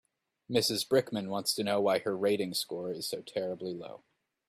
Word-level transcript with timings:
Mrs 0.49 0.87
Brickman 0.87 1.27
wants 1.27 1.53
to 1.53 1.63
know 1.63 1.79
why 1.79 1.99
her 1.99 2.17
rating 2.17 2.55
score 2.55 2.91
is 2.91 3.07
so 3.07 3.21
terribly 3.21 3.75
low. 3.75 4.01